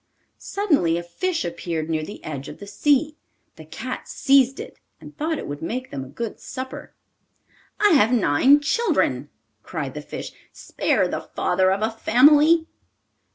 [0.39, 3.17] Suddenly a fish appeared near the edge of the sea.
[3.55, 6.95] The cat seized it, and thought it would make them a good supper.
[7.79, 9.29] 'I have nine little children,'
[9.61, 10.31] cried the fish.
[10.51, 12.65] 'Spare the father of a family!